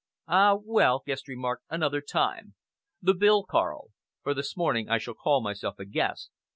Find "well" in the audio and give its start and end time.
0.55-1.03